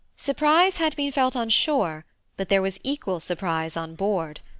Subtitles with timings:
[0.17, 2.05] Surprise had been felt on shore,
[2.35, 4.39] but there was equal surprise on board.